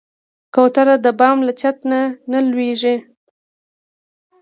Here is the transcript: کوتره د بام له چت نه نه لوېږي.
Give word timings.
کوتره 0.53 0.95
د 1.05 1.07
بام 1.19 1.37
له 1.47 1.53
چت 1.59 1.77
نه 1.91 2.01
نه 2.31 2.39
لوېږي. 2.49 2.95